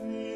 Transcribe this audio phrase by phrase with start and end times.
[0.00, 0.28] oh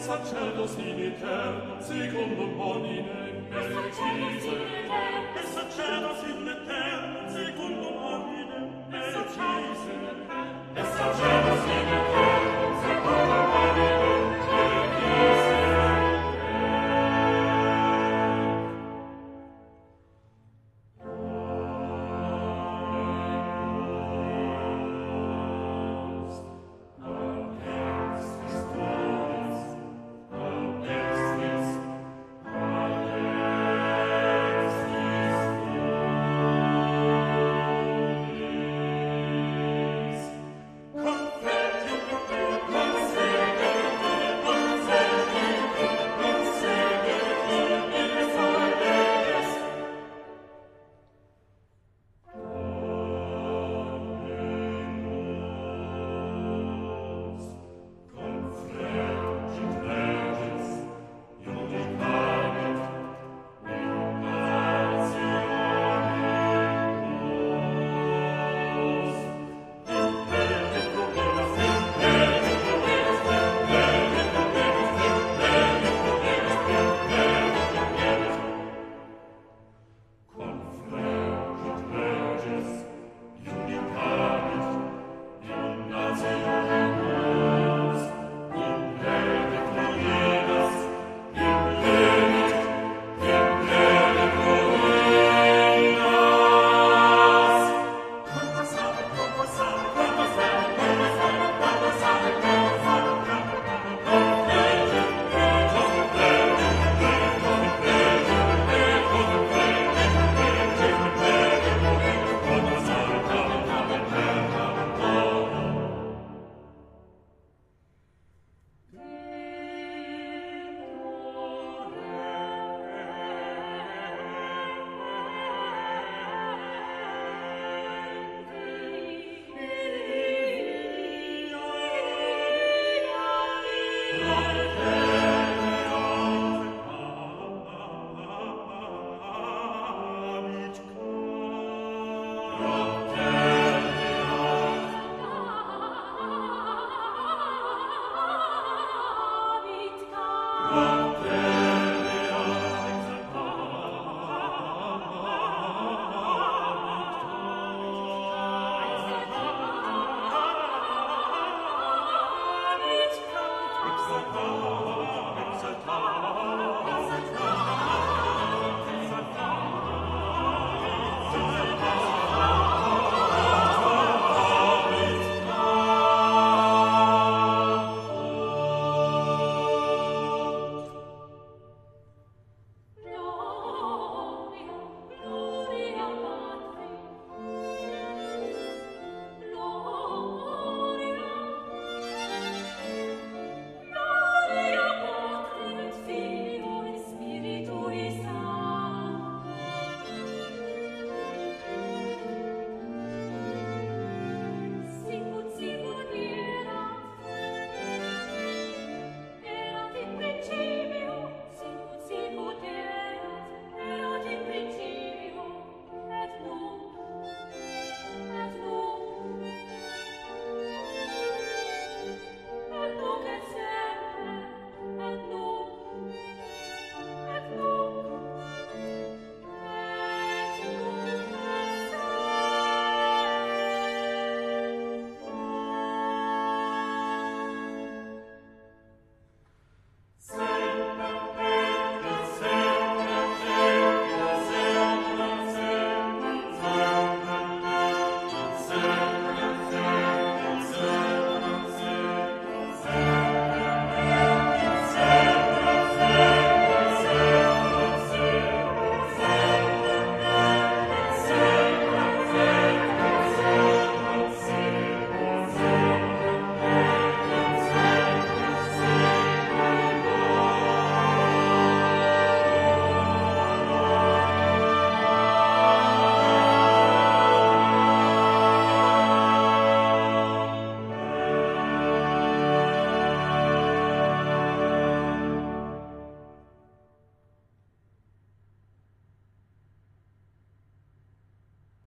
[0.00, 4.56] sacerdos in eterno, secundum monine, mercifise,
[5.36, 6.69] il sacerdos in eterno,